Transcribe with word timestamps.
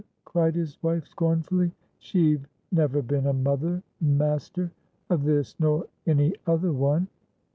cried 0.25 0.55
his 0.55 0.81
wife, 0.81 1.05
scornfully. 1.05 1.71
"She've 1.99 2.47
never 2.71 3.03
been 3.03 3.27
a 3.27 3.33
mother, 3.33 3.83
maester; 4.01 4.71
of 5.11 5.25
this 5.25 5.53
nor 5.59 5.85
any 6.07 6.33
other 6.47 6.73
one. 6.73 7.07